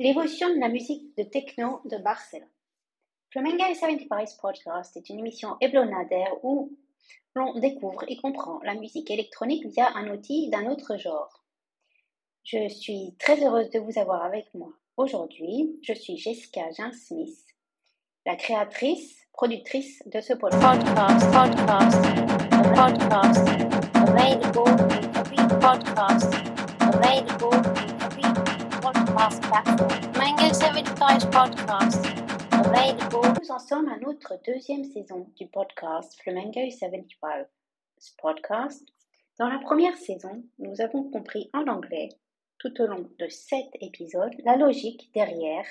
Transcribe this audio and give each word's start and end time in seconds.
L'évolution 0.00 0.48
de 0.48 0.58
la 0.58 0.70
musique 0.70 1.14
de 1.18 1.24
techno 1.24 1.82
de 1.84 1.98
Barcelone. 1.98 2.48
Flamengo 3.30 3.64
75 3.74 4.38
Podcast 4.40 4.96
est 4.96 5.10
une 5.10 5.18
émission 5.18 5.58
hebdomadaire 5.60 6.42
où 6.42 6.74
l'on 7.34 7.58
découvre 7.58 8.02
et 8.08 8.16
comprend 8.16 8.60
la 8.62 8.72
musique 8.76 9.10
électronique 9.10 9.66
via 9.66 9.94
un 9.94 10.08
outil 10.10 10.48
d'un 10.48 10.70
autre 10.70 10.96
genre. 10.96 11.44
Je 12.44 12.66
suis 12.70 13.14
très 13.18 13.44
heureuse 13.44 13.68
de 13.68 13.78
vous 13.78 13.98
avoir 13.98 14.24
avec 14.24 14.46
moi 14.54 14.72
aujourd'hui. 14.96 15.78
Je 15.82 15.92
suis 15.92 16.16
Jessica 16.16 16.62
Jean 16.70 16.92
Smith, 16.92 17.44
la 18.24 18.36
créatrice, 18.36 19.26
productrice 19.34 20.02
de 20.06 20.22
ce 20.22 20.32
podcast. 20.32 20.80
Podcast, 20.80 21.84
podcast, 22.74 23.48
available, 23.94 24.64
podcast, 25.60 26.34
available. 26.80 27.99
Nous 33.38 33.50
en 33.50 33.58
sommes 33.58 33.88
à 33.90 33.98
notre 33.98 34.40
deuxième 34.46 34.84
saison 34.84 35.30
du 35.36 35.46
podcast 35.48 36.18
Flamingo 36.22 36.60
75 36.70 37.46
Podcast. 38.16 38.82
Dans 39.38 39.48
la 39.48 39.58
première 39.58 39.98
saison, 39.98 40.42
nous 40.58 40.80
avons 40.80 41.10
compris 41.10 41.50
en 41.52 41.66
anglais, 41.66 42.08
tout 42.58 42.72
au 42.80 42.86
long 42.86 43.10
de 43.18 43.28
sept 43.28 43.68
épisodes, 43.82 44.32
la 44.46 44.56
logique 44.56 45.10
derrière 45.12 45.66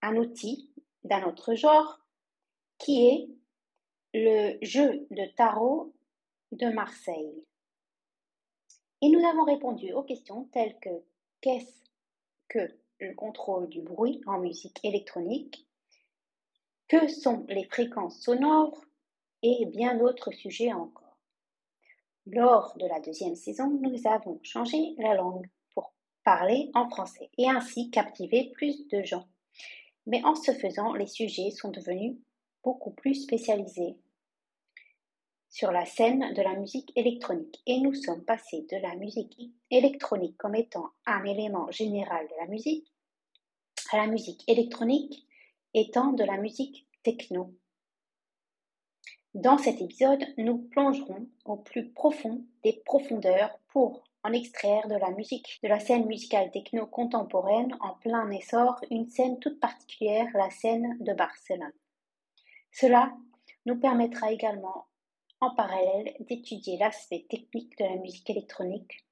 un 0.00 0.16
outil 0.16 0.72
d'un 1.02 1.24
autre 1.24 1.54
genre 1.54 2.00
qui 2.78 3.08
est 3.08 3.28
le 4.14 4.56
jeu 4.64 5.06
de 5.10 5.26
tarot 5.36 5.92
de 6.50 6.72
Marseille. 6.72 7.44
Et 9.02 9.10
nous 9.10 9.22
avons 9.26 9.44
répondu 9.44 9.92
aux 9.92 10.02
questions 10.02 10.44
telles 10.44 10.78
que 10.80 11.04
Qu'est-ce 11.44 11.83
que 12.48 12.70
le 13.00 13.14
contrôle 13.14 13.68
du 13.68 13.82
bruit 13.82 14.20
en 14.26 14.38
musique 14.38 14.78
électronique 14.84 15.66
Que 16.88 17.08
sont 17.08 17.44
les 17.48 17.64
fréquences 17.64 18.20
sonores 18.20 18.84
Et 19.42 19.66
bien 19.66 19.96
d'autres 19.96 20.32
sujets 20.32 20.72
encore. 20.72 21.18
Lors 22.26 22.76
de 22.78 22.86
la 22.86 23.00
deuxième 23.00 23.36
saison, 23.36 23.68
nous 23.82 24.06
avons 24.06 24.40
changé 24.42 24.94
la 24.98 25.14
langue 25.14 25.46
pour 25.74 25.92
parler 26.24 26.70
en 26.74 26.88
français 26.88 27.30
et 27.36 27.48
ainsi 27.48 27.90
captiver 27.90 28.50
plus 28.54 28.88
de 28.88 29.02
gens. 29.02 29.28
Mais 30.06 30.24
en 30.24 30.34
ce 30.34 30.52
faisant, 30.52 30.94
les 30.94 31.06
sujets 31.06 31.50
sont 31.50 31.70
devenus 31.70 32.16
beaucoup 32.62 32.92
plus 32.92 33.14
spécialisés 33.14 33.96
sur 35.54 35.70
la 35.70 35.86
scène 35.86 36.34
de 36.34 36.42
la 36.42 36.56
musique 36.56 36.90
électronique 36.96 37.62
et 37.64 37.78
nous 37.78 37.94
sommes 37.94 38.24
passés 38.24 38.66
de 38.72 38.76
la 38.78 38.96
musique 38.96 39.38
électronique 39.70 40.36
comme 40.36 40.56
étant 40.56 40.88
un 41.06 41.22
élément 41.22 41.70
général 41.70 42.26
de 42.26 42.34
la 42.40 42.48
musique 42.48 42.92
à 43.92 43.98
la 43.98 44.08
musique 44.08 44.42
électronique 44.48 45.28
étant 45.72 46.12
de 46.12 46.24
la 46.24 46.38
musique 46.38 46.88
techno. 47.04 47.54
Dans 49.34 49.56
cet 49.56 49.80
épisode, 49.80 50.24
nous 50.38 50.58
plongerons 50.58 51.28
au 51.44 51.56
plus 51.58 51.88
profond 51.92 52.44
des 52.64 52.82
profondeurs 52.84 53.56
pour 53.68 54.02
en 54.24 54.32
extraire 54.32 54.88
de 54.88 54.96
la 54.96 55.12
musique, 55.12 55.60
de 55.62 55.68
la 55.68 55.78
scène 55.78 56.06
musicale 56.06 56.50
techno 56.50 56.84
contemporaine 56.84 57.76
en 57.78 57.94
plein 57.94 58.28
essor, 58.32 58.80
une 58.90 59.08
scène 59.08 59.38
toute 59.38 59.60
particulière, 59.60 60.26
la 60.34 60.50
scène 60.50 60.96
de 60.98 61.12
Barcelone. 61.12 61.70
Cela 62.72 63.14
nous 63.66 63.78
permettra 63.78 64.32
également 64.32 64.86
parallèle 65.50 66.14
d'étudier 66.20 66.76
l'aspect 66.78 67.26
technique 67.28 67.78
de 67.78 67.84
la 67.84 67.96
musique 67.96 68.28
électronique, 68.30 69.04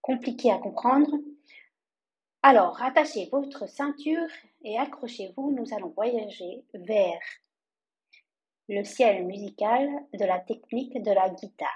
compliqué 0.00 0.50
à 0.50 0.58
comprendre. 0.58 1.10
Alors, 2.42 2.82
attachez 2.82 3.28
votre 3.30 3.68
ceinture 3.68 4.28
et 4.62 4.78
accrochez-vous, 4.78 5.52
nous 5.52 5.74
allons 5.74 5.92
voyager 5.96 6.64
vers 6.74 7.20
le 8.68 8.84
ciel 8.84 9.24
musical 9.26 9.88
de 10.12 10.24
la 10.24 10.40
technique 10.40 11.02
de 11.02 11.10
la 11.12 11.30
guitare. 11.30 11.72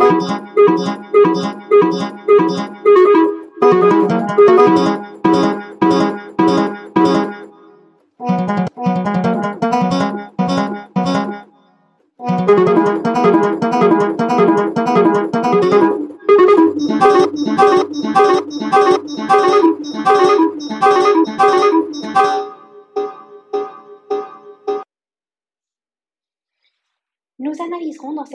Nous 0.00 0.40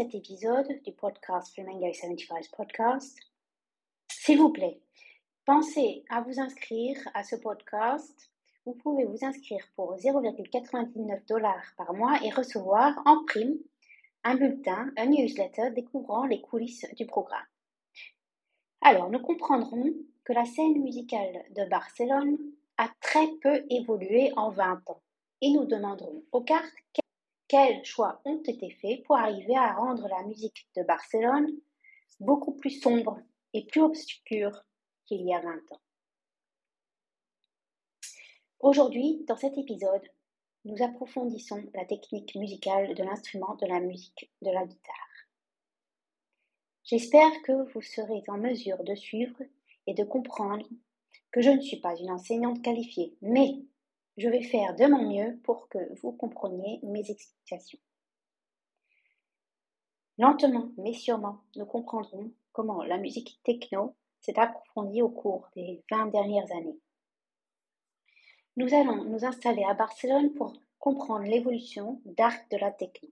cet 0.05 0.15
épisode 0.15 0.67
du 0.83 0.91
podcast 0.91 1.51
Flamingo 1.55 1.91
75 1.91 2.49
Podcast. 2.49 3.17
S'il 4.11 4.37
vous 4.37 4.51
plaît, 4.51 4.79
pensez 5.45 6.03
à 6.09 6.21
vous 6.21 6.39
inscrire 6.39 6.97
à 7.15 7.23
ce 7.23 7.35
podcast. 7.35 8.29
Vous 8.65 8.73
pouvez 8.73 9.05
vous 9.05 9.25
inscrire 9.25 9.65
pour 9.75 9.95
0,99 9.95 11.27
dollars 11.27 11.73
par 11.77 11.93
mois 11.93 12.19
et 12.23 12.29
recevoir 12.29 13.01
en 13.05 13.23
prime 13.25 13.57
un 14.23 14.35
bulletin, 14.35 14.91
un 14.95 15.07
newsletter 15.07 15.71
découvrant 15.71 16.25
les 16.25 16.41
coulisses 16.41 16.85
du 16.95 17.07
programme. 17.07 17.47
Alors, 18.81 19.09
nous 19.09 19.21
comprendrons 19.21 19.91
que 20.23 20.33
la 20.33 20.45
scène 20.45 20.83
musicale 20.83 21.45
de 21.55 21.67
Barcelone 21.67 22.37
a 22.77 22.89
très 23.01 23.27
peu 23.41 23.65
évolué 23.71 24.31
en 24.35 24.51
20 24.51 24.87
ans 24.87 25.01
et 25.41 25.49
nous 25.51 25.65
demanderons 25.65 26.23
aux 26.31 26.41
cartes 26.41 26.73
quels 27.47 27.83
choix 27.85 28.21
ont 28.25 28.41
été 28.43 28.71
faits 28.81 29.03
pour 29.03 29.17
arriver 29.17 29.55
à 29.55 29.73
rendre 29.73 30.07
la 30.07 30.23
musique 30.23 30.67
de 30.75 30.83
Barcelone 30.83 31.51
beaucoup 32.19 32.53
plus 32.53 32.79
sombre 32.81 33.19
et 33.53 33.65
plus 33.65 33.81
obscure 33.81 34.63
qu'il 35.05 35.21
y 35.25 35.33
a 35.33 35.39
20 35.39 35.71
ans? 35.71 35.81
Aujourd'hui, 38.59 39.23
dans 39.27 39.37
cet 39.37 39.57
épisode, 39.57 40.09
nous 40.63 40.81
approfondissons 40.81 41.63
la 41.75 41.85
technique 41.85 42.35
musicale 42.35 42.95
de 42.95 43.03
l'instrument 43.03 43.55
de 43.55 43.67
la 43.67 43.79
musique 43.79 44.31
de 44.41 44.49
la 44.49 44.65
guitare. 44.65 44.95
J'espère 46.83 47.31
que 47.43 47.71
vous 47.73 47.81
serez 47.81 48.23
en 48.27 48.37
mesure 48.37 48.83
de 48.83 48.95
suivre 48.95 49.41
et 49.87 49.93
de 49.93 50.03
comprendre 50.03 50.67
que 51.31 51.41
je 51.41 51.49
ne 51.49 51.61
suis 51.61 51.79
pas 51.79 51.95
une 51.95 52.11
enseignante 52.11 52.61
qualifiée, 52.63 53.15
mais 53.21 53.55
je 54.17 54.29
vais 54.29 54.43
faire 54.43 54.75
de 54.75 54.85
mon 54.85 55.09
mieux 55.09 55.39
pour 55.43 55.67
que 55.69 55.77
vous 56.01 56.11
compreniez 56.11 56.79
mes 56.83 57.09
explications. 57.09 57.79
Lentement 60.17 60.69
mais 60.77 60.93
sûrement, 60.93 61.41
nous 61.55 61.65
comprendrons 61.65 62.31
comment 62.53 62.83
la 62.83 62.97
musique 62.97 63.39
techno 63.43 63.95
s'est 64.21 64.39
approfondie 64.39 65.01
au 65.01 65.09
cours 65.09 65.49
des 65.55 65.83
20 65.91 66.07
dernières 66.07 66.51
années. 66.51 66.79
Nous 68.57 68.73
allons 68.73 69.03
nous 69.03 69.25
installer 69.25 69.63
à 69.65 69.73
Barcelone 69.73 70.33
pour 70.33 70.53
comprendre 70.79 71.25
l'évolution 71.25 72.01
d'art 72.05 72.37
de 72.49 72.57
la 72.57 72.71
techno. 72.71 73.09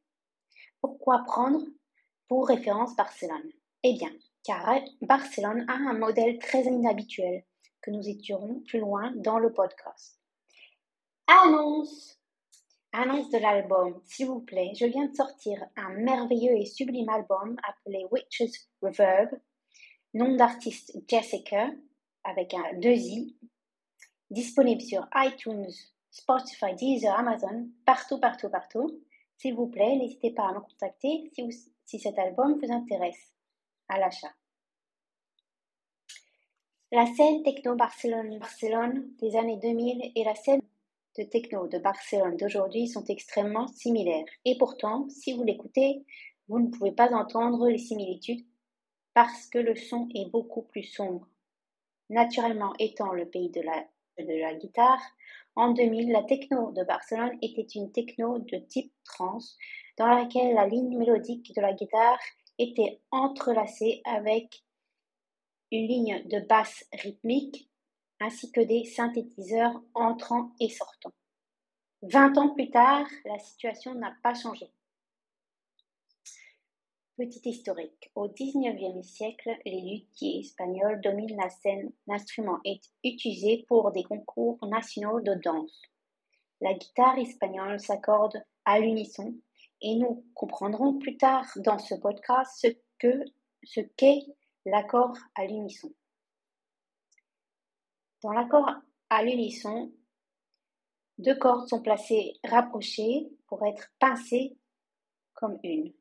Pourquoi 0.80 1.24
prendre 1.25 1.62
pour 2.29 2.47
référence 2.47 2.96
Barcelone? 2.96 3.52
Eh 3.84 3.94
bien, 3.94 4.11
car 4.46 4.79
Barcelone 5.02 5.66
a 5.67 5.73
un 5.73 5.94
modèle 5.94 6.40
très 6.40 6.64
inhabituel 6.64 7.44
que 7.82 7.91
nous 7.91 8.08
étudierons 8.08 8.61
plus 8.66 8.79
loin 8.79 9.11
dans 9.17 9.40
le 9.40 9.52
podcast. 9.52 10.22
Annonce 11.28 12.20
Annonce 12.91 13.29
de 13.29 13.37
l'album, 13.37 14.02
s'il 14.05 14.28
vous 14.28 14.41
plaît. 14.41 14.73
Je 14.75 14.85
viens 14.85 15.05
de 15.05 15.16
sortir 15.16 15.66
un 15.78 15.90
merveilleux 15.90 16.58
et 16.58 16.66
sublime 16.66 17.09
album 17.09 17.58
appelé 17.64 18.05
Witches 18.11 18.67
Reverb, 18.81 19.29
nom 20.14 20.35
d'artiste 20.35 20.93
Jessica, 21.08 21.72
avec 22.23 22.53
un 22.53 22.78
2 22.79 22.90
i, 22.90 23.37
disponible 24.29 24.81
sur 24.81 25.08
iTunes, 25.16 25.72
Spotify, 26.11 26.75
Deezer, 26.75 27.17
Amazon, 27.17 27.70
partout, 27.85 28.20
partout, 28.20 28.49
partout. 28.49 29.02
S'il 29.37 29.55
vous 29.55 29.67
plaît, 29.67 29.96
n'hésitez 29.96 30.31
pas 30.31 30.49
à 30.49 30.53
me 30.53 30.59
contacter 30.59 31.31
si, 31.34 31.72
si 31.85 31.99
cet 31.99 32.20
album 32.20 32.59
vous 32.61 32.72
intéresse 32.72 33.34
à 33.87 33.97
l'achat. 33.97 34.34
La 36.91 37.08
scène 37.16 37.41
techno 37.41 37.75
Barcelone, 37.75 38.37
Barcelone 38.37 39.16
des 39.20 39.35
années 39.35 39.58
2000 39.58 40.11
et 40.16 40.23
la 40.23 40.35
scène 40.35 40.61
de 41.17 41.23
techno 41.23 41.67
de 41.67 41.77
Barcelone 41.77 42.37
d'aujourd'hui 42.37 42.87
sont 42.87 43.05
extrêmement 43.05 43.67
similaires. 43.67 44.25
Et 44.45 44.57
pourtant, 44.57 45.07
si 45.09 45.33
vous 45.33 45.43
l'écoutez, 45.43 46.03
vous 46.47 46.59
ne 46.59 46.69
pouvez 46.69 46.91
pas 46.91 47.13
entendre 47.13 47.69
les 47.69 47.77
similitudes 47.77 48.45
parce 49.13 49.47
que 49.47 49.59
le 49.59 49.75
son 49.75 50.09
est 50.15 50.29
beaucoup 50.31 50.63
plus 50.63 50.83
sombre. 50.83 51.27
Naturellement 52.09 52.73
étant 52.79 53.13
le 53.13 53.27
pays 53.29 53.49
de 53.49 53.61
la, 53.61 54.53
guitare, 54.55 55.01
en 55.55 55.71
2000, 55.71 56.11
la 56.11 56.23
techno 56.23 56.71
de 56.71 56.83
Barcelone 56.83 57.37
était 57.41 57.67
une 57.75 57.91
techno 57.91 58.39
de 58.39 58.57
type 58.57 58.91
trance 59.03 59.57
dans 59.97 60.07
laquelle 60.07 60.55
la 60.55 60.67
ligne 60.67 60.97
mélodique 60.97 61.53
de 61.55 61.61
la 61.61 61.73
guitare 61.73 62.19
était 62.57 63.01
entrelacée 63.11 64.01
avec 64.05 64.63
une 65.71 65.87
ligne 65.87 66.23
de 66.27 66.39
basse 66.39 66.85
rythmique 66.93 67.69
ainsi 68.23 68.52
que 68.53 68.61
des 68.61 68.85
synthétiseurs 68.85 69.81
entrant 69.93 70.52
et 70.61 70.70
sortant. 70.70 71.11
Vingt 72.03 72.37
ans 72.37 72.53
plus 72.53 72.70
tard, 72.70 73.05
la 73.25 73.37
situation 73.37 73.96
n'a 73.96 74.16
pas 74.23 74.34
changé. 74.34 74.72
Petit 77.17 77.41
historique. 77.49 78.11
Au 78.16 78.29
XIXe 78.29 79.05
siècle, 79.05 79.52
les 79.66 79.81
luthiers 79.81 80.40
espagnols 80.40 81.02
dominent 81.02 81.37
la 81.37 81.49
scène. 81.49 81.91
L'instrument 82.08 82.59
est 82.64 82.81
utilisé 83.03 83.66
pour 83.67 83.91
des 83.91 84.03
concours 84.03 84.58
nationaux 84.67 85.20
de 85.20 85.34
danse. 85.35 85.81
La 86.61 86.73
guitare 86.73 87.17
espagnole 87.20 87.79
s'accorde 87.79 88.41
à 88.64 88.79
l'unisson 88.79 89.35
et 89.81 89.96
nous 89.96 90.25
comprendrons 90.34 90.97
plus 90.97 91.17
tard 91.17 91.46
dans 91.58 91.78
ce 91.78 91.96
podcast 91.96 92.67
ce 93.64 93.79
qu'est 93.97 94.22
l'accord 94.66 95.17
à 95.35 95.46
l'unisson. 95.46 95.93
Dans 98.23 98.31
l'accord 98.31 98.72
à 99.09 99.22
l'unisson, 99.22 99.91
deux 101.17 101.35
cordes 101.35 101.67
sont 101.67 101.81
placées 101.81 102.40
rapprochées 102.46 103.29
pour 103.47 103.66
être 103.66 103.91
pincées 103.99 104.58
comme 105.34 105.59
une. 105.61 105.91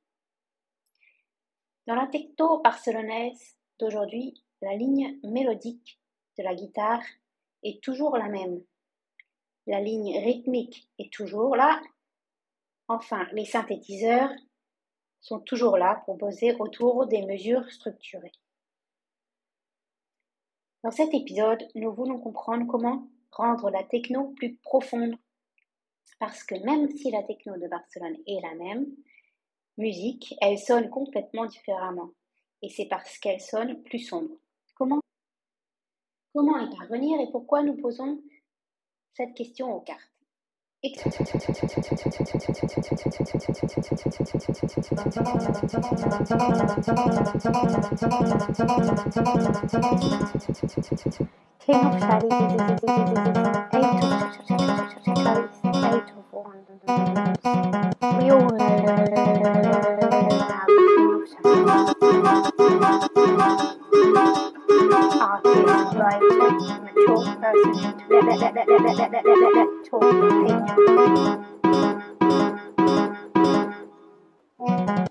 Dans 1.89 1.97
la 1.97 2.07
techno 2.07 2.61
barcelonaise 2.61 3.57
d'aujourd'hui, 3.81 4.41
la 4.61 4.77
ligne 4.77 5.19
mélodique 5.25 5.99
de 6.39 6.45
la 6.45 6.55
guitare 6.55 7.03
est 7.65 7.83
toujours 7.83 8.17
la 8.17 8.29
même. 8.29 8.63
La 9.67 9.81
ligne 9.81 10.17
rythmique 10.19 10.89
est 11.01 11.13
toujours 11.13 11.57
là. 11.57 11.83
Enfin, 12.87 13.27
les 13.33 13.47
synthétiseurs 13.47 14.31
sont 15.21 15.41
toujours 15.41 15.77
là 15.77 16.03
pour 16.05 16.19
poser 16.19 16.55
autour 16.55 17.07
des 17.09 17.27
mesures 17.27 17.69
structurées. 17.69 18.33
Dans 20.83 20.91
cet 20.91 21.15
épisode, 21.15 21.63
nous 21.77 21.93
voulons 21.93 22.19
comprendre 22.19 22.67
comment 22.67 23.09
rendre 23.31 23.71
la 23.71 23.85
techno 23.85 24.31
plus 24.31 24.57
profonde. 24.57 25.15
Parce 26.19 26.43
que 26.43 26.57
même 26.57 26.89
si 26.91 27.11
la 27.11 27.23
techno 27.23 27.57
de 27.57 27.69
Barcelone 27.69 28.17
est 28.27 28.41
la 28.43 28.55
même, 28.55 28.87
musique, 29.79 30.35
elle 30.41 30.59
sonne 30.59 30.91
complètement 30.91 31.47
différemment. 31.47 32.11
Et 32.63 32.69
c'est 32.69 32.87
parce 32.87 33.19
qu'elle 33.19 33.41
sonne 33.41 33.83
plus 33.85 34.01
sombre. 34.01 34.35
Comment, 34.75 35.01
comment 36.35 36.59
y 36.59 36.77
parvenir 36.77 37.21
et 37.21 37.31
pourquoi 37.31 37.63
nous 37.63 37.77
posons 37.77 38.21
cette 39.15 39.35
question 39.35 39.75
aux 39.75 39.81
cartes 39.81 40.12
King 40.83 40.97
of 40.97 41.03
Shari, 52.01 52.31
eight 53.75 53.95
of 53.95 54.35
Shari's, 55.07 55.61
eight 55.87 56.11
of 56.11 56.33
Wands. 56.33 56.71
We 58.19 58.31
all 58.31 58.59
have 58.59 59.15
King 59.15 61.15
of 61.15 61.29
Shari. 61.29 61.43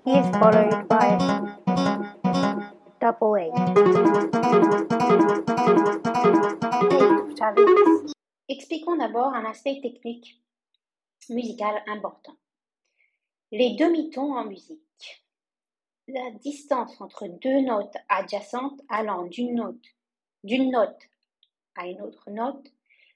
He 0.04 0.18
is 0.18 0.30
followed 0.38 0.88
by 0.88 1.18
double 3.00 3.36
A. 3.36 3.52
Expliquons 8.48 8.98
d'abord 8.98 9.34
un 9.36 9.46
aspect 9.46 9.82
technique 9.82 10.42
musical 11.30 11.84
important. 11.88 12.36
Les 13.52 13.76
demi-tons 13.76 14.34
en 14.34 14.46
musique. 14.46 14.82
La 16.14 16.30
distance 16.32 17.00
entre 17.00 17.28
deux 17.28 17.62
notes 17.62 17.96
adjacentes 18.10 18.82
allant 18.90 19.24
d'une 19.24 19.56
note, 19.56 21.10
à 21.76 21.88
une 21.88 22.02
autre 22.02 22.30
note, 22.30 22.68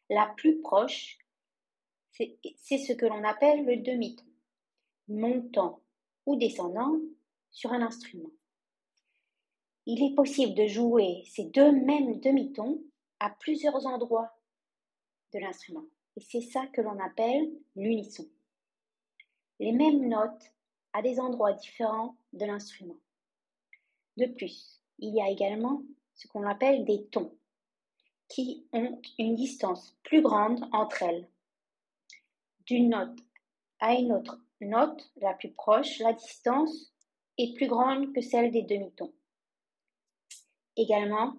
la 0.09 0.33
plus 0.37 0.61
proche, 0.61 1.17
c'est 2.11 2.77
ce 2.77 2.93
que 2.93 3.05
l'on 3.05 3.25
appelle 3.25 3.65
le 3.65 3.77
demi-ton, 3.77 4.23
montant 5.09 5.81
ou 6.25 6.37
descendant 6.37 6.95
sur 7.51 7.73
un 7.73 7.81
instrument. 7.81 8.31
Il 9.85 10.01
est 10.01 10.15
possible 10.15 10.53
de 10.53 10.67
jouer 10.67 11.23
ces 11.25 11.45
deux 11.45 11.73
mêmes 11.73 12.21
demi-tons 12.21 12.81
à 13.19 13.29
plusieurs 13.29 13.85
endroits 13.87 14.31
de 15.33 15.39
l'instrument. 15.39 15.85
Et 16.15 16.21
c'est 16.21 16.41
ça 16.41 16.65
que 16.67 16.79
l'on 16.79 16.97
appelle 16.99 17.51
l'unisson. 17.75 18.25
Les 19.59 19.73
mêmes 19.73 20.07
notes 20.07 20.53
à 20.93 21.01
des 21.01 21.19
endroits 21.19 21.51
différents 21.51 22.15
de 22.35 22.45
l'instrument. 22.45 22.97
De 24.17 24.27
plus, 24.27 24.81
il 24.99 25.13
y 25.13 25.21
a 25.21 25.29
également 25.29 25.83
ce 26.13 26.27
qu'on 26.27 26.47
appelle 26.47 26.85
des 26.85 27.05
tons, 27.07 27.37
qui 28.29 28.67
ont 28.71 29.01
une 29.19 29.35
distance 29.35 29.97
plus 30.03 30.21
grande 30.21 30.67
entre 30.71 31.03
elles. 31.03 31.29
D'une 32.65 32.89
note 32.89 33.19
à 33.79 33.93
une 33.93 34.13
autre 34.13 34.39
note 34.61 35.11
la 35.17 35.33
plus 35.33 35.51
proche, 35.51 35.99
la 35.99 36.13
distance 36.13 36.93
est 37.37 37.53
plus 37.55 37.67
grande 37.67 38.13
que 38.13 38.21
celle 38.21 38.51
des 38.51 38.63
demi-tons. 38.63 39.13
Également, 40.77 41.35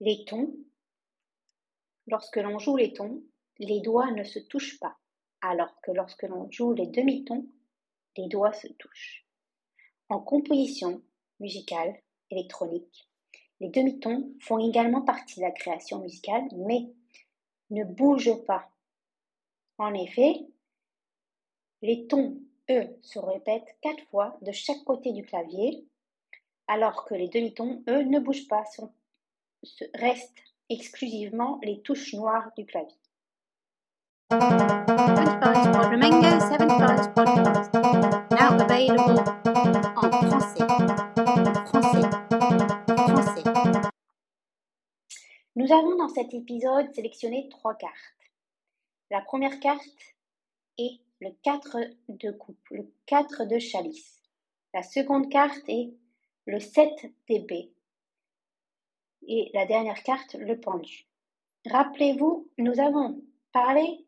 les 0.00 0.24
tons, 0.24 0.54
lorsque 2.06 2.36
l'on 2.36 2.58
joue 2.58 2.76
les 2.76 2.92
tons, 2.92 3.22
les 3.58 3.80
doigts 3.80 4.10
ne 4.10 4.24
se 4.24 4.38
touchent 4.38 4.78
pas, 4.78 4.96
alors 5.40 5.80
que 5.82 5.92
lorsque 5.92 6.24
l'on 6.24 6.50
joue 6.50 6.72
les 6.72 6.86
demi-tons, 6.86 7.46
les 8.16 8.28
doigts 8.28 8.52
se 8.52 8.68
touchent. 8.68 9.25
En 10.08 10.20
composition 10.20 11.02
musicale 11.40 11.96
électronique, 12.30 13.08
les 13.58 13.70
demi-tons 13.70 14.32
font 14.40 14.58
également 14.58 15.02
partie 15.02 15.40
de 15.40 15.44
la 15.44 15.50
création 15.50 16.00
musicale, 16.00 16.44
mais 16.54 16.86
ne 17.70 17.82
bougent 17.82 18.44
pas. 18.44 18.70
En 19.78 19.92
effet, 19.94 20.46
les 21.82 22.06
tons, 22.06 22.40
eux, 22.70 22.96
se 23.02 23.18
répètent 23.18 23.76
quatre 23.80 24.04
fois 24.10 24.38
de 24.42 24.52
chaque 24.52 24.84
côté 24.84 25.12
du 25.12 25.24
clavier, 25.24 25.84
alors 26.68 27.04
que 27.04 27.14
les 27.14 27.28
demi-tons, 27.28 27.82
eux, 27.88 28.02
ne 28.02 28.20
bougent 28.20 28.48
pas, 28.48 28.64
restent 29.94 30.42
exclusivement 30.68 31.58
les 31.62 31.80
touches 31.82 32.14
noires 32.14 32.52
du 32.56 32.64
clavier. 32.64 32.96
Nous 45.56 45.72
avons 45.72 45.96
dans 45.96 46.08
cet 46.08 46.32
épisode 46.32 46.94
sélectionné 46.94 47.48
trois 47.50 47.74
cartes. 47.74 47.92
La 49.10 49.20
première 49.20 49.60
carte 49.60 50.14
est 50.78 51.00
le 51.20 51.32
4 51.42 51.78
de 52.08 52.30
coupe, 52.30 52.56
le 52.70 52.90
4 53.04 53.44
de 53.44 53.58
chalice. 53.58 54.22
La 54.72 54.82
seconde 54.82 55.28
carte 55.28 55.68
est 55.68 55.92
le 56.46 56.58
7 56.58 57.12
d'épée. 57.28 57.72
Et 59.28 59.50
la 59.52 59.66
dernière 59.66 60.02
carte, 60.02 60.34
le 60.34 60.58
pendu. 60.58 61.06
Rappelez-vous, 61.66 62.48
nous 62.56 62.80
avons 62.80 63.20
parlé, 63.52 64.05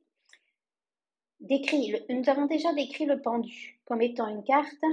décrit, 1.40 1.94
nous 2.08 2.28
avons 2.28 2.46
déjà 2.46 2.72
décrit 2.74 3.06
le 3.06 3.20
pendu 3.20 3.80
comme 3.84 4.02
étant 4.02 4.28
une 4.28 4.44
carte 4.44 4.84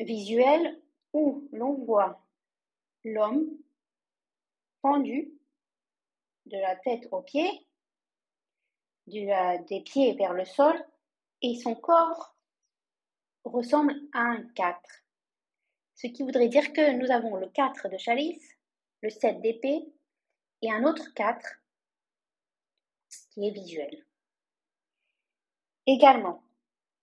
visuelle 0.00 0.80
où 1.12 1.48
l'on 1.52 1.74
voit 1.84 2.22
l'homme 3.04 3.48
pendu 4.82 5.32
de 6.46 6.58
la 6.58 6.76
tête 6.76 7.08
aux 7.10 7.22
pieds, 7.22 7.66
des 9.06 9.82
pieds 9.84 10.14
vers 10.14 10.32
le 10.32 10.44
sol, 10.44 10.76
et 11.42 11.56
son 11.56 11.74
corps 11.74 12.36
ressemble 13.44 13.94
à 14.12 14.20
un 14.20 14.42
4. 14.54 14.80
Ce 15.94 16.06
qui 16.08 16.22
voudrait 16.22 16.48
dire 16.48 16.72
que 16.72 16.92
nous 16.92 17.10
avons 17.10 17.36
le 17.36 17.48
4 17.48 17.88
de 17.88 17.96
chalice, 17.96 18.56
le 19.02 19.10
7 19.10 19.40
d'épée 19.40 19.86
et 20.62 20.70
un 20.70 20.84
autre 20.84 21.14
4 21.14 21.46
qui 23.30 23.48
est 23.48 23.52
visuel. 23.52 24.04
Également, 25.86 26.42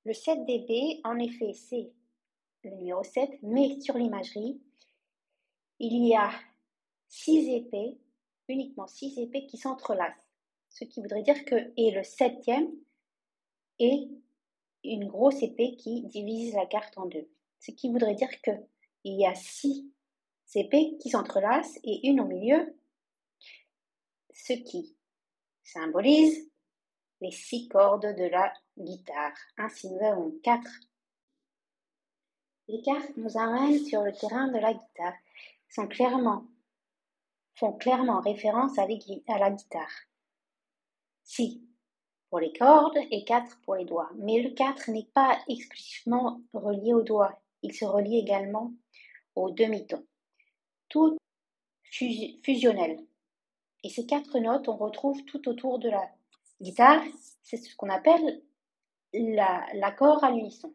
Le 0.05 0.13
7 0.13 0.45
dB, 0.45 0.99
en 1.05 1.17
effet, 1.17 1.53
c'est 1.53 1.93
le 2.65 2.71
numéro 2.71 3.03
7, 3.03 3.29
mais 3.41 3.79
sur 3.79 3.97
l'imagerie, 3.97 4.59
il 5.79 6.05
y 6.05 6.13
a 6.13 6.29
6 7.07 7.55
épées, 7.55 7.97
uniquement 8.49 8.87
6 8.87 9.17
épées 9.19 9.45
qui 9.45 9.57
s'entrelacent. 9.57 10.27
Ce 10.69 10.83
qui 10.83 11.01
voudrait 11.01 11.23
dire 11.23 11.45
que, 11.45 11.71
et 11.77 11.91
le 11.91 12.03
septième 12.03 12.69
est 13.79 14.09
une 14.83 15.07
grosse 15.07 15.41
épée 15.41 15.77
qui 15.77 16.01
divise 16.01 16.53
la 16.53 16.65
carte 16.65 16.97
en 16.97 17.05
deux. 17.05 17.29
Ce 17.59 17.71
qui 17.71 17.89
voudrait 17.89 18.15
dire 18.15 18.41
que 18.41 18.51
il 19.05 19.17
y 19.17 19.25
a 19.25 19.35
6 19.35 19.85
épées 20.55 20.97
qui 20.99 21.09
s'entrelacent 21.09 21.79
et 21.85 22.07
une 22.07 22.19
au 22.19 22.25
milieu, 22.25 22.77
ce 24.33 24.53
qui 24.53 24.97
symbolise 25.63 26.51
les 27.23 27.31
six 27.31 27.69
cordes 27.69 28.15
de 28.17 28.25
la 28.25 28.53
guitare. 28.77 29.37
Ainsi, 29.57 29.89
nous 29.89 30.05
avons 30.05 30.31
quatre. 30.43 30.81
Les 32.67 32.81
cartes 32.81 33.15
nous 33.15 33.37
amènent 33.37 33.83
sur 33.85 34.01
le 34.03 34.11
terrain 34.11 34.49
de 34.49 34.57
la 34.57 34.73
guitare, 34.73 35.13
sont 35.69 35.87
clairement, 35.87 36.45
font 37.55 37.71
clairement 37.73 38.19
référence 38.19 38.77
à, 38.77 38.85
la 38.85 39.51
guitare. 39.51 39.91
Six 41.23 41.61
pour 42.29 42.39
les 42.39 42.51
cordes 42.51 42.97
et 43.09 43.23
quatre 43.23 43.57
pour 43.61 43.75
les 43.75 43.85
doigts. 43.85 44.11
Mais 44.17 44.41
le 44.41 44.49
4 44.49 44.91
n'est 44.91 45.07
pas 45.13 45.39
exclusivement 45.47 46.41
relié 46.51 46.93
aux 46.93 47.03
doigts, 47.03 47.39
il 47.61 47.73
se 47.73 47.85
relie 47.85 48.17
également 48.17 48.73
aux 49.35 49.51
demi-tons. 49.51 50.05
Tout 50.89 51.17
fusionnel. 51.83 52.99
Et 53.83 53.89
ces 53.89 54.05
quatre 54.05 54.39
notes, 54.39 54.67
on 54.67 54.75
retrouve 54.75 55.23
tout 55.25 55.47
autour 55.47 55.79
de 55.79 55.89
la 55.89 56.11
guitare, 56.61 57.03
c'est 57.41 57.57
ce 57.57 57.75
qu'on 57.75 57.89
appelle 57.89 58.41
l'accord 59.13 60.23
à 60.23 60.31
l'unisson. 60.31 60.73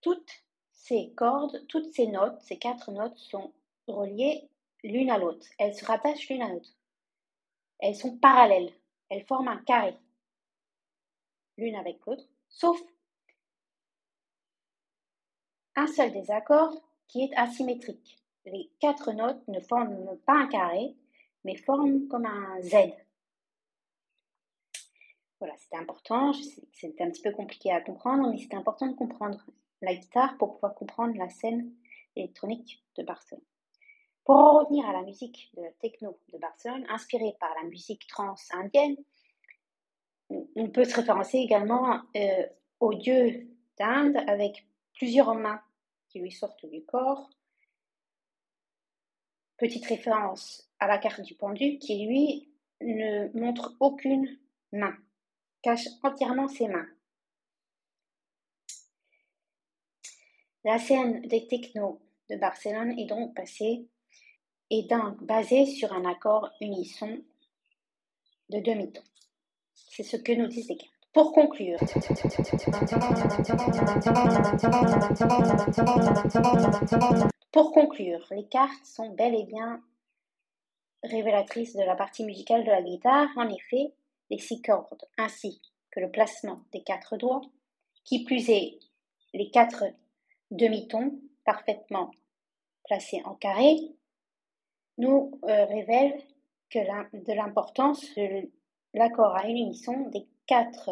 Toutes 0.00 0.44
ces 0.72 1.12
cordes, 1.14 1.66
toutes 1.68 1.92
ces 1.92 2.08
notes, 2.08 2.40
ces 2.42 2.58
quatre 2.58 2.90
notes 2.90 3.16
sont 3.16 3.52
reliées 3.86 4.48
l'une 4.82 5.10
à 5.10 5.18
l'autre. 5.18 5.46
Elles 5.58 5.74
se 5.74 5.84
rattachent 5.84 6.28
l'une 6.28 6.42
à 6.42 6.48
l'autre. 6.48 6.70
Elles 7.78 7.96
sont 7.96 8.16
parallèles. 8.16 8.72
Elles 9.08 9.26
forment 9.26 9.48
un 9.48 9.62
carré, 9.64 9.94
l'une 11.58 11.74
avec 11.74 12.04
l'autre, 12.06 12.24
sauf 12.48 12.80
un 15.76 15.86
seul 15.86 16.12
désaccord 16.12 16.72
qui 17.08 17.24
est 17.24 17.34
asymétrique. 17.36 18.18
Les 18.46 18.70
quatre 18.80 19.12
notes 19.12 19.46
ne 19.48 19.60
forment 19.60 20.16
pas 20.24 20.32
un 20.32 20.46
carré, 20.46 20.96
mais 21.44 21.56
forment 21.56 22.08
comme 22.08 22.26
un 22.26 22.60
Z. 22.60 22.76
Voilà, 25.38 25.56
c'était 25.58 25.76
important. 25.76 26.32
C'était 26.72 27.02
un 27.02 27.10
petit 27.10 27.22
peu 27.22 27.32
compliqué 27.32 27.72
à 27.72 27.80
comprendre, 27.80 28.30
mais 28.30 28.38
c'était 28.38 28.56
important 28.56 28.86
de 28.86 28.94
comprendre 28.94 29.44
la 29.80 29.94
guitare 29.94 30.36
pour 30.38 30.54
pouvoir 30.54 30.74
comprendre 30.74 31.16
la 31.16 31.28
scène 31.28 31.72
électronique 32.14 32.84
de 32.96 33.02
Barcelone. 33.02 33.42
Pour 34.24 34.36
en 34.36 34.58
revenir 34.60 34.88
à 34.88 34.92
la 34.92 35.02
musique 35.02 35.50
de 35.56 35.64
techno 35.80 36.16
de 36.32 36.38
Barcelone, 36.38 36.86
inspirée 36.88 37.34
par 37.40 37.52
la 37.60 37.68
musique 37.68 38.06
trans 38.06 38.36
indienne, 38.52 38.96
on 40.30 40.70
peut 40.70 40.84
se 40.84 40.94
référencer 40.94 41.38
également 41.38 42.00
euh, 42.16 42.46
au 42.78 42.94
dieu 42.94 43.48
d'Inde 43.78 44.16
avec 44.28 44.66
plusieurs 44.94 45.34
mains 45.34 45.60
qui 46.08 46.20
lui 46.20 46.30
sortent 46.30 46.66
du 46.66 46.84
corps. 46.84 47.28
Petite 49.56 49.86
référence 49.86 50.71
à 50.82 50.88
la 50.88 50.98
carte 50.98 51.20
du 51.20 51.36
pendu 51.36 51.78
qui 51.78 52.04
lui 52.04 52.48
ne 52.80 53.28
montre 53.38 53.76
aucune 53.78 54.26
main 54.72 54.96
cache 55.62 55.86
entièrement 56.02 56.48
ses 56.48 56.66
mains. 56.66 56.88
La 60.64 60.80
scène 60.80 61.20
des 61.28 61.46
technos 61.46 62.02
de 62.30 62.34
Barcelone 62.34 62.98
est 62.98 63.06
donc 63.06 63.32
passée 63.32 63.86
et 64.70 64.82
donc 64.82 65.22
basée 65.22 65.66
sur 65.66 65.92
un 65.92 66.04
accord 66.04 66.50
unisson 66.60 67.22
de 68.48 68.58
demi-ton. 68.58 69.02
C'est 69.74 70.02
ce 70.02 70.16
que 70.16 70.32
nous 70.32 70.48
disent 70.48 70.68
les 70.68 70.78
cartes. 70.78 70.90
Pour 71.12 71.32
conclure, 71.32 71.78
pour 77.52 77.72
conclure, 77.72 78.26
les 78.32 78.46
cartes 78.48 78.84
sont 78.84 79.10
bel 79.10 79.36
et 79.36 79.44
bien 79.44 79.80
révélatrices 81.02 81.74
de 81.74 81.82
la 81.82 81.96
partie 81.96 82.24
musicale 82.24 82.64
de 82.64 82.70
la 82.70 82.82
guitare. 82.82 83.28
En 83.36 83.48
effet, 83.48 83.92
les 84.30 84.38
six 84.38 84.62
cordes 84.62 85.04
ainsi 85.18 85.60
que 85.90 86.00
le 86.00 86.10
placement 86.10 86.60
des 86.72 86.82
quatre 86.82 87.16
doigts, 87.16 87.42
qui 88.04 88.24
plus 88.24 88.48
est 88.50 88.78
les 89.34 89.50
quatre 89.50 89.84
demi-tons 90.50 91.18
parfaitement 91.44 92.10
placés 92.84 93.22
en 93.24 93.34
carré, 93.34 93.76
nous 94.98 95.38
euh, 95.44 95.64
révèlent 95.66 96.22
que 96.70 96.78
de 96.78 97.32
l'importance 97.32 98.14
de 98.16 98.50
l'accord 98.94 99.36
à 99.36 99.48
unisson 99.48 100.08
des 100.10 100.26
quatre 100.46 100.90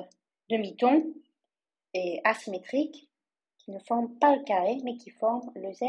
demi-tons 0.49 1.13
et 1.95 2.21
asymétriques 2.25 3.09
qui 3.59 3.71
ne 3.71 3.79
forment 3.81 4.15
pas 4.19 4.37
le 4.37 4.43
carré 4.43 4.79
mais 4.85 4.97
qui 4.97 5.11
forment 5.11 5.51
le 5.55 5.73
Z. 5.73 5.83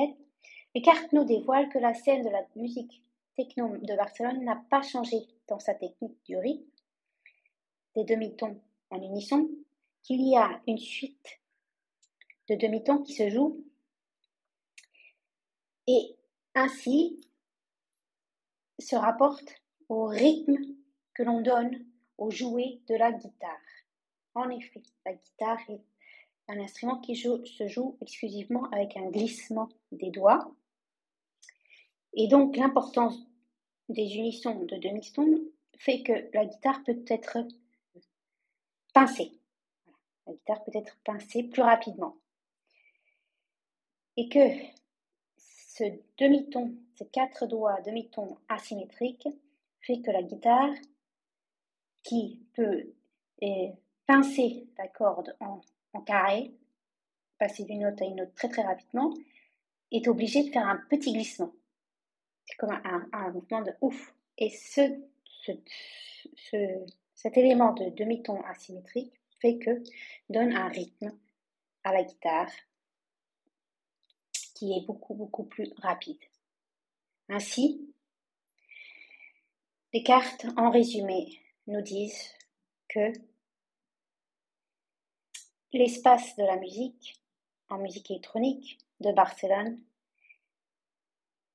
Les 0.75 0.81
cartes 0.81 1.11
nous 1.11 1.25
dévoilent 1.25 1.69
que 1.69 1.79
la 1.79 1.93
scène 1.93 2.23
de 2.23 2.29
la 2.29 2.43
musique 2.55 3.03
techno 3.35 3.77
de 3.77 3.95
Barcelone 3.95 4.43
n'a 4.43 4.63
pas 4.69 4.81
changé 4.81 5.17
dans 5.47 5.59
sa 5.59 5.73
technique 5.73 6.17
du 6.25 6.37
rythme 6.37 6.65
des 7.95 8.03
demi-tons 8.03 8.59
en 8.89 9.01
unisson, 9.01 9.49
qu'il 10.03 10.27
y 10.27 10.35
a 10.35 10.61
une 10.67 10.77
suite 10.77 11.39
de 12.49 12.55
demi-tons 12.55 13.03
qui 13.03 13.13
se 13.13 13.29
jouent 13.29 13.63
et 15.87 16.15
ainsi 16.55 17.21
se 18.79 18.95
rapporte 18.95 19.61
au 19.89 20.05
rythme 20.05 20.57
que 21.13 21.23
l'on 21.23 21.41
donne 21.41 21.85
au 22.17 22.31
jouet 22.31 22.79
de 22.87 22.95
la 22.95 23.11
guitare. 23.11 23.51
En 24.35 24.49
effet, 24.49 24.81
la 25.05 25.13
guitare 25.13 25.59
est 25.69 25.81
un 26.47 26.59
instrument 26.59 26.99
qui 26.99 27.15
se 27.15 27.67
joue 27.67 27.97
exclusivement 28.01 28.65
avec 28.71 28.97
un 28.97 29.09
glissement 29.09 29.69
des 29.91 30.09
doigts. 30.09 30.53
Et 32.13 32.27
donc 32.27 32.55
l'importance 32.57 33.17
des 33.89 34.15
unissons 34.15 34.63
de 34.65 34.77
demi-tons 34.77 35.41
fait 35.77 36.03
que 36.03 36.13
la 36.33 36.45
guitare 36.45 36.83
peut 36.83 37.03
être 37.07 37.39
pincée. 38.93 39.31
La 40.27 40.33
guitare 40.33 40.63
peut 40.63 40.71
être 40.75 40.97
pincée 41.03 41.43
plus 41.43 41.61
rapidement. 41.61 42.17
Et 44.17 44.29
que 44.29 44.39
ce 45.37 45.83
demi-ton, 46.17 46.75
ces 46.95 47.07
quatre 47.07 47.47
doigts 47.47 47.81
demi-ton 47.81 48.37
asymétriques, 48.49 49.27
fait 49.81 50.01
que 50.01 50.11
la 50.11 50.21
guitare, 50.21 50.73
qui 52.03 52.39
peut 52.53 52.93
pincer 54.05 54.67
la 54.77 54.87
corde 54.87 55.35
en, 55.39 55.61
carré, 56.01 56.53
passer 57.39 57.63
d'une 57.63 57.81
note 57.81 58.01
à 58.01 58.05
une 58.05 58.21
autre 58.21 58.33
très 58.35 58.49
très 58.49 58.63
rapidement, 58.63 59.13
est 59.91 60.07
obligée 60.07 60.43
de 60.43 60.51
faire 60.51 60.67
un 60.67 60.77
petit 60.89 61.13
glissement. 61.13 61.51
C'est 62.45 62.55
comme 62.57 62.71
un, 62.71 63.31
mouvement 63.31 63.61
de 63.61 63.73
ouf. 63.81 64.13
Et 64.37 64.49
ce, 64.49 64.81
ce, 65.25 65.51
ce 66.35 66.85
cet 67.21 67.37
élément 67.37 67.73
de 67.73 67.89
demi-ton 67.91 68.41
asymétrique 68.45 69.13
fait 69.41 69.59
que 69.59 69.83
donne 70.29 70.55
un 70.55 70.69
rythme 70.69 71.15
à 71.83 71.93
la 71.93 72.03
guitare 72.03 72.49
qui 74.55 74.73
est 74.73 74.85
beaucoup 74.87 75.13
beaucoup 75.13 75.43
plus 75.43 75.71
rapide. 75.77 76.19
Ainsi, 77.29 77.93
les 79.93 80.01
cartes 80.01 80.47
en 80.57 80.71
résumé 80.71 81.39
nous 81.67 81.81
disent 81.81 82.33
que 82.87 83.13
l'espace 85.73 86.35
de 86.37 86.43
la 86.43 86.57
musique 86.57 87.21
en 87.69 87.77
musique 87.77 88.09
électronique 88.09 88.79
de 88.99 89.11
Barcelone 89.11 89.79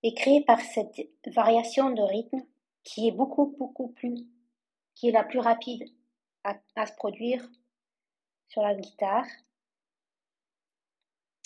est 0.06 0.14
créé 0.14 0.42
par 0.42 0.60
cette 0.60 1.08
variation 1.26 1.90
de 1.90 2.02
rythme 2.02 2.42
qui 2.82 3.08
est 3.08 3.12
beaucoup 3.12 3.54
beaucoup 3.58 3.88
plus 3.88 4.26
qui 4.94 5.08
est 5.08 5.12
la 5.12 5.24
plus 5.24 5.38
rapide 5.38 5.84
à, 6.42 6.86
se 6.86 6.92
produire 6.94 7.46
sur 8.48 8.62
la 8.62 8.74
guitare. 8.74 9.26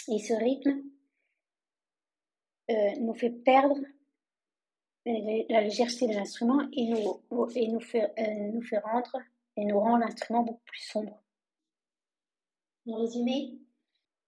Et 0.08 0.18
ce 0.18 0.34
rythme 0.34 0.82
euh, 2.70 2.90
nous 3.00 3.14
fait 3.14 3.30
perdre 3.30 3.76
la 5.06 5.60
légèreté 5.62 6.06
de 6.06 6.14
l'instrument 6.14 6.60
et 6.72 6.86
nous, 6.88 7.48
et 7.54 7.68
nous, 7.68 7.80
fait, 7.80 8.12
euh, 8.18 8.50
nous 8.52 8.62
fait 8.62 8.78
rendre 8.78 9.16
et 9.56 9.64
nous 9.64 9.80
rend 9.80 9.96
l'instrument 9.96 10.42
beaucoup 10.42 10.64
plus 10.64 10.82
sombre. 10.82 11.22
En 12.86 12.96
résumé, 12.96 13.58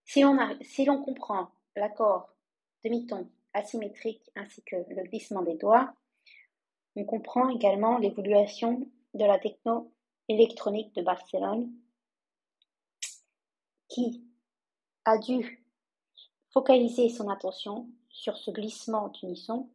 si 0.05 0.23
l'on 0.23 0.37
si 0.63 0.87
comprend 0.87 1.49
l'accord 1.77 2.35
demi-ton 2.85 3.29
asymétrique 3.55 4.31
ainsi 4.37 4.63
que 4.63 4.77
le 4.77 5.03
glissement 5.05 5.43
des 5.43 5.57
doigts, 5.57 5.95
on 6.97 7.05
comprend 7.05 7.49
également 7.49 7.99
l'évolution 7.99 8.87
de 9.15 9.25
la 9.25 9.39
techno 9.39 9.93
électronique 10.29 10.95
de 10.95 11.03
Barcelone 11.03 11.73
qui 13.89 14.25
a 15.05 15.19
dû 15.19 15.65
focaliser 16.53 17.09
son 17.09 17.29
attention 17.29 17.89
sur 18.09 18.37
ce 18.37 18.51
glissement 18.51 19.09
d'unisson 19.09 19.69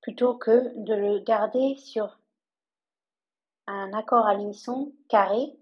plutôt 0.00 0.34
que 0.34 0.76
de 0.76 0.94
le 0.94 1.18
garder 1.20 1.76
sur 1.76 2.18
un 3.66 3.92
accord 3.92 4.26
à 4.26 4.34
l'unisson 4.34 4.92
carré. 5.08 5.56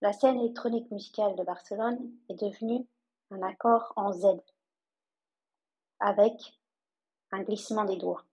La 0.00 0.12
scène 0.12 0.38
électronique 0.38 0.90
musicale 0.90 1.36
de 1.36 1.42
Barcelone 1.42 2.12
est 2.28 2.40
devenue 2.40 2.86
un 3.32 3.42
accord 3.42 3.92
en 3.96 4.12
Z 4.12 4.26
avec 6.00 6.32
un 7.30 7.42
glissement 7.42 7.84
des 7.84 7.96
doigts 7.96 8.24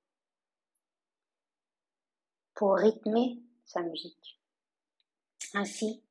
pour 2.55 2.75
rythmer 2.75 3.39
sa 3.65 3.81
musique. 3.81 4.39
Ainsi. 5.53 6.01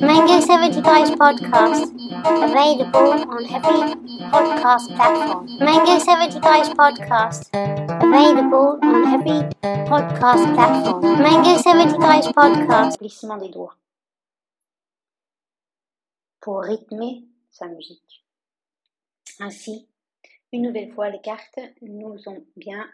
Mango 0.00 0.40
75 0.40 1.16
podcast 1.16 1.92
available 2.24 3.24
on 3.30 3.44
every 3.46 3.94
podcast 4.32 4.92
platform. 4.94 5.46
Mango 5.60 5.98
75 5.98 6.74
podcast 6.74 7.50
available 7.54 8.78
on 8.82 9.14
every 9.14 9.48
podcast 9.86 10.52
platform. 10.54 11.22
Mango 11.22 11.56
75 11.56 12.32
podcast. 12.32 12.98
Glissement 12.98 13.36
des 13.36 13.50
doigts 13.50 13.76
pour 16.44 16.60
rythmer 16.60 17.24
sa 17.50 17.68
musique. 17.68 18.22
Ainsi, 19.40 19.88
une 20.52 20.60
nouvelle 20.60 20.92
fois, 20.92 21.08
les 21.08 21.22
cartes 21.22 21.58
nous 21.80 22.18
ont 22.28 22.44
bien 22.54 22.86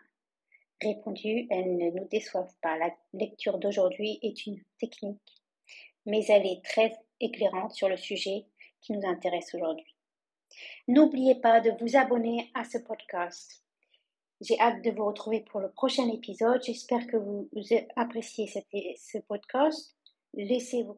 répondu, 0.80 1.49
elles 1.50 1.76
ne 1.76 1.90
nous 1.90 2.07
déçoivent 2.09 2.54
pas. 2.62 2.78
La 2.78 2.95
lecture 3.12 3.59
d'aujourd'hui 3.59 4.21
est 4.23 4.47
une 4.47 4.62
technique, 4.78 5.42
mais 6.07 6.25
elle 6.26 6.47
est 6.47 6.64
très 6.64 6.97
éclairante 7.19 7.73
sur 7.73 7.88
le 7.88 7.97
sujet 7.97 8.47
qui 8.83 8.92
nous 8.92 9.04
intéresse 9.04 9.52
aujourd'hui. 9.52 9.97
N'oubliez 10.87 11.35
pas 11.35 11.61
de 11.61 11.73
vous 11.80 11.97
abonner 11.97 12.52
à 12.54 12.62
ce 12.62 12.78
podcast. 12.78 13.64
J'ai 14.40 14.61
hâte 14.61 14.85
de 14.85 14.92
vous 14.92 15.07
retrouver 15.07 15.40
pour 15.40 15.59
le 15.59 15.73
prochain 15.73 16.09
épisode. 16.09 16.62
J'espère 16.62 17.04
que 17.09 17.16
vous, 17.16 17.49
appréciez 17.97 18.47
ce 18.47 19.19
podcast. 19.19 19.97
Laissez 20.35 20.85
vos 20.85 20.95